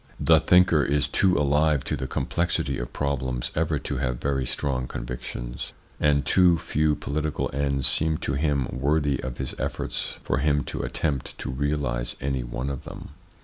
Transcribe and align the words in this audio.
The 0.19 0.39
thinker 0.39 0.83
is 0.83 1.07
too 1.07 1.37
alive 1.37 1.83
to 1.83 1.95
the 1.95 2.07
complexity 2.07 2.79
of 2.79 2.91
problems 2.91 3.51
ever 3.53 3.77
to 3.77 3.97
have 3.97 4.19
very 4.19 4.47
strong 4.47 4.87
convictions, 4.87 5.73
and 5.99 6.25
too 6.25 6.57
few 6.57 6.95
political 6.95 7.51
ends 7.53 7.85
seem 7.87 8.17
to 8.25 8.33
him 8.33 8.67
worthy 8.71 9.21
of 9.21 9.37
his 9.37 9.53
efforts 9.59 10.17
for 10.23 10.39
him 10.39 10.63
to 10.63 10.81
attempt 10.81 11.37
to 11.37 11.51
realise 11.51 12.15
any 12.19 12.43
one 12.43 12.71
of 12.71 12.83
them. 12.83 13.09